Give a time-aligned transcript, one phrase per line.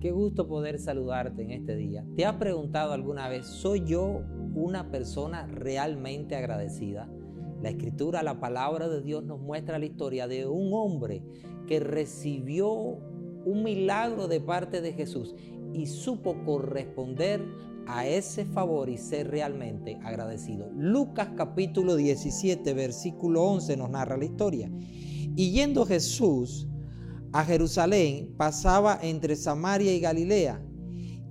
[0.00, 2.04] qué gusto poder saludarte en este día.
[2.16, 4.22] ¿Te has preguntado alguna vez, ¿soy yo
[4.54, 7.10] una persona realmente agradecida?
[7.60, 11.22] La escritura, la palabra de Dios nos muestra la historia de un hombre
[11.66, 15.34] que recibió un milagro de parte de Jesús
[15.74, 17.44] y supo corresponder
[17.86, 20.70] a ese favor y ser realmente agradecido.
[20.76, 24.70] Lucas capítulo 17, versículo 11 nos narra la historia.
[25.36, 26.69] Y yendo Jesús
[27.32, 30.64] a Jerusalén, pasaba entre Samaria y Galilea.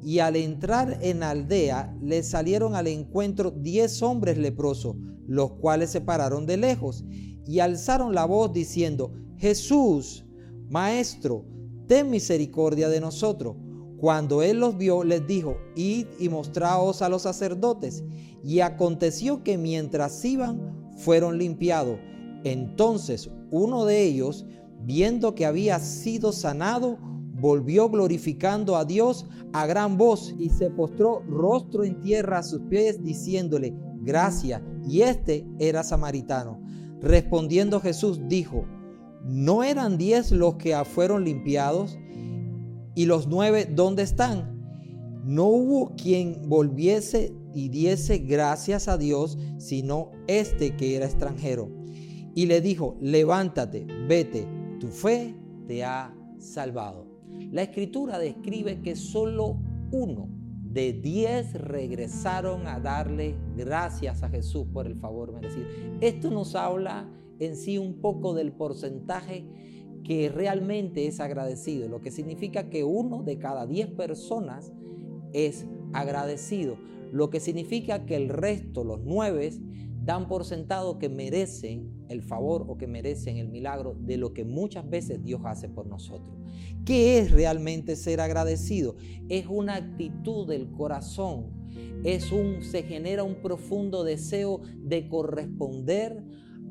[0.02, 4.95] Y al entrar en la aldea, le salieron al encuentro diez hombres leprosos,
[5.27, 7.04] los cuales se pararon de lejos
[7.45, 10.26] y alzaron la voz diciendo, Jesús,
[10.70, 11.45] Maestro,
[11.88, 13.55] ten misericordia de nosotros.
[13.98, 18.04] Cuando él los vio, les dijo, id y mostraos a los sacerdotes.
[18.43, 21.99] Y aconteció que mientras iban, fueron limpiados.
[22.43, 24.45] Entonces uno de ellos,
[24.85, 26.98] viendo que había sido sanado,
[27.40, 32.62] volvió glorificando a Dios a gran voz y se postró rostro en tierra a sus
[32.70, 34.62] pies, diciéndole, gracias.
[34.88, 36.62] Y este era samaritano.
[37.02, 38.66] Respondiendo Jesús dijo,
[39.24, 41.98] ¿no eran diez los que fueron limpiados?
[42.96, 44.60] ¿Y los nueve dónde están?
[45.24, 51.70] No hubo quien volviese y diese gracias a Dios, sino este que era extranjero.
[52.35, 54.48] Y le dijo, levántate, vete,
[54.80, 55.35] tu fe
[55.68, 57.05] te ha salvado.
[57.52, 59.60] La escritura describe que solo
[59.91, 60.30] uno
[60.63, 65.68] de diez regresaron a darle gracias a Jesús por el favor merecido.
[66.00, 67.09] Esto nos habla
[67.40, 69.46] en sí un poco del porcentaje
[70.03, 74.72] que realmente es agradecido, lo que significa que uno de cada diez personas
[75.34, 76.78] es agradecido,
[77.12, 79.52] lo que significa que el resto, los nueve,
[80.09, 84.44] dan por sentado que merecen el favor o que merecen el milagro de lo que
[84.44, 86.35] muchas veces Dios hace por nosotros.
[86.84, 88.95] ¿Qué es realmente ser agradecido?
[89.29, 91.69] Es una actitud del corazón,
[92.03, 96.23] es un se genera un profundo deseo de corresponder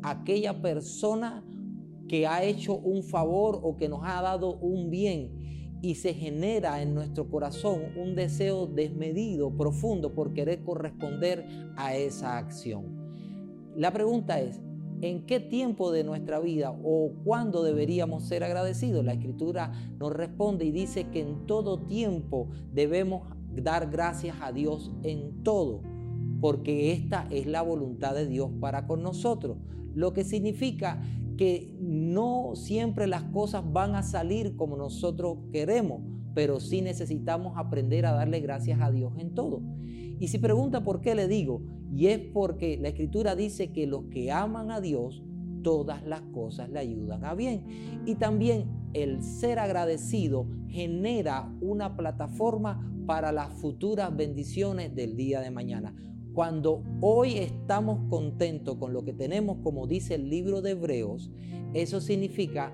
[0.02, 1.46] a aquella persona
[2.08, 6.82] que ha hecho un favor o que nos ha dado un bien y se genera
[6.82, 11.46] en nuestro corazón un deseo desmedido, profundo por querer corresponder
[11.76, 12.97] a esa acción.
[13.78, 14.60] La pregunta es,
[15.02, 19.04] ¿en qué tiempo de nuestra vida o cuándo deberíamos ser agradecidos?
[19.04, 23.22] La escritura nos responde y dice que en todo tiempo debemos
[23.54, 25.82] dar gracias a Dios en todo,
[26.40, 29.58] porque esta es la voluntad de Dios para con nosotros,
[29.94, 31.00] lo que significa
[31.36, 36.02] que no siempre las cosas van a salir como nosotros queremos,
[36.34, 39.62] pero sí necesitamos aprender a darle gracias a Dios en todo.
[40.20, 41.62] Y si pregunta por qué le digo,
[41.94, 45.22] y es porque la escritura dice que los que aman a Dios,
[45.62, 47.64] todas las cosas le ayudan a bien.
[48.06, 55.50] Y también el ser agradecido genera una plataforma para las futuras bendiciones del día de
[55.50, 55.94] mañana.
[56.34, 61.30] Cuando hoy estamos contentos con lo que tenemos, como dice el libro de Hebreos,
[61.74, 62.72] eso significa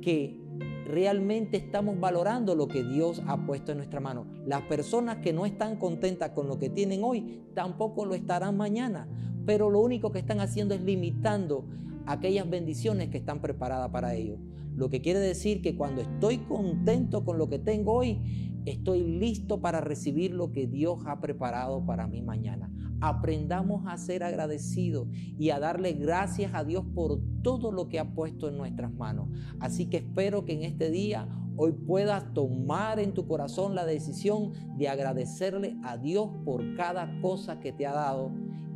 [0.00, 0.40] que
[0.86, 4.26] realmente estamos valorando lo que Dios ha puesto en nuestra mano.
[4.46, 9.08] Las personas que no están contentas con lo que tienen hoy, tampoco lo estarán mañana.
[9.46, 11.64] Pero lo único que están haciendo es limitando
[12.06, 14.38] aquellas bendiciones que están preparadas para ellos.
[14.76, 19.60] Lo que quiere decir que cuando estoy contento con lo que tengo hoy, estoy listo
[19.60, 22.70] para recibir lo que Dios ha preparado para mí mañana.
[23.00, 28.14] Aprendamos a ser agradecidos y a darle gracias a Dios por todo lo que ha
[28.14, 29.28] puesto en nuestras manos.
[29.58, 34.52] Así que espero que en este día hoy puedas tomar en tu corazón la decisión
[34.76, 38.32] de agradecerle a Dios por cada cosa que te ha dado.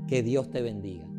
[0.07, 1.14] Que Dios te bendiga.